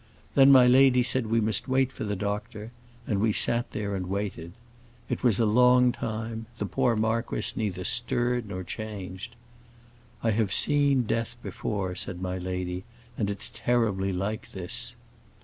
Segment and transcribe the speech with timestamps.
[0.33, 2.71] Then my lady said we must wait for the doctor,
[3.05, 4.53] and we sat there and waited.
[5.09, 9.35] It was a long time; the poor marquis neither stirred nor changed.
[10.23, 12.83] 'I have seen death before,' said my lady,
[13.15, 14.95] 'and it's terribly like this.